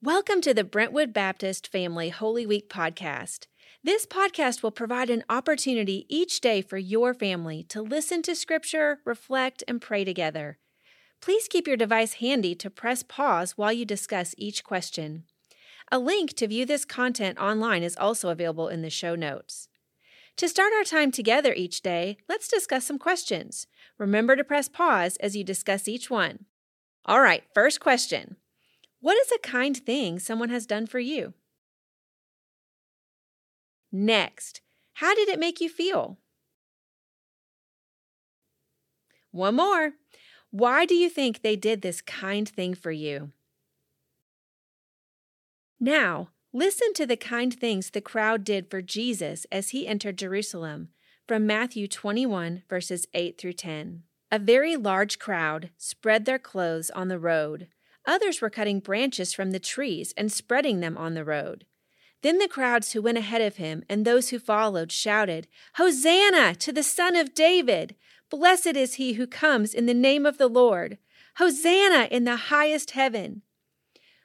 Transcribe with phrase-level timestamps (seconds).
[0.00, 3.48] Welcome to the Brentwood Baptist Family Holy Week podcast.
[3.82, 9.00] This podcast will provide an opportunity each day for your family to listen to Scripture,
[9.04, 10.60] reflect, and pray together.
[11.20, 15.24] Please keep your device handy to press pause while you discuss each question.
[15.90, 19.68] A link to view this content online is also available in the show notes.
[20.36, 23.66] To start our time together each day, let's discuss some questions.
[23.98, 26.44] Remember to press pause as you discuss each one.
[27.04, 28.36] All right, first question
[29.00, 31.34] What is a kind thing someone has done for you?
[33.92, 34.60] Next,
[34.94, 36.18] how did it make you feel?
[39.30, 39.92] One more.
[40.50, 43.32] Why do you think they did this kind thing for you?
[45.78, 50.88] Now, listen to the kind things the crowd did for Jesus as he entered Jerusalem
[51.26, 54.02] from Matthew 21, verses 8 through 10.
[54.32, 57.68] A very large crowd spread their clothes on the road.
[58.08, 61.66] Others were cutting branches from the trees and spreading them on the road.
[62.22, 66.72] Then the crowds who went ahead of him and those who followed shouted, Hosanna to
[66.72, 67.94] the Son of David!
[68.30, 70.96] Blessed is he who comes in the name of the Lord!
[71.36, 73.42] Hosanna in the highest heaven!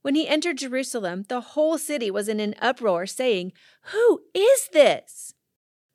[0.00, 3.52] When he entered Jerusalem, the whole city was in an uproar, saying,
[3.92, 5.34] Who is this?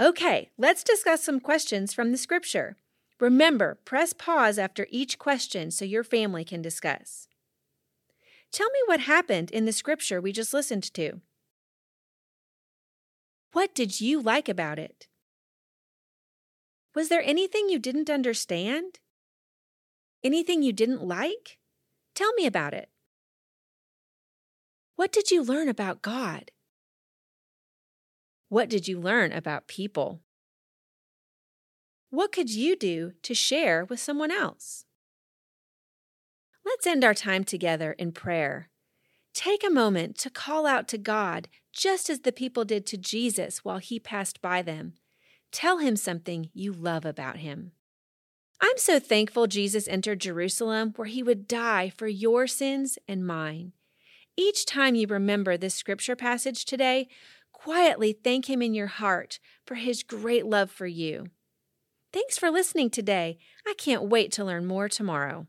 [0.00, 2.76] Okay, let's discuss some questions from the scripture.
[3.20, 7.28] Remember, press pause after each question so your family can discuss.
[8.52, 11.20] Tell me what happened in the scripture we just listened to.
[13.52, 15.08] What did you like about it?
[16.94, 18.98] Was there anything you didn't understand?
[20.24, 21.58] Anything you didn't like?
[22.14, 22.88] Tell me about it.
[24.96, 26.50] What did you learn about God?
[28.48, 30.22] What did you learn about people?
[32.10, 34.86] What could you do to share with someone else?
[36.68, 38.68] Let's end our time together in prayer.
[39.32, 43.64] Take a moment to call out to God just as the people did to Jesus
[43.64, 44.92] while he passed by them.
[45.50, 47.72] Tell him something you love about him.
[48.60, 53.72] I'm so thankful Jesus entered Jerusalem where he would die for your sins and mine.
[54.36, 57.08] Each time you remember this scripture passage today,
[57.50, 61.26] quietly thank Him in your heart for His great love for you.
[62.12, 63.38] Thanks for listening today.
[63.66, 65.48] I can't wait to learn more tomorrow.